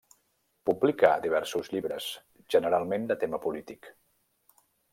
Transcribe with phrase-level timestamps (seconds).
[0.69, 2.07] Publicà diversos llibres,
[2.55, 3.93] generalment de tema polític.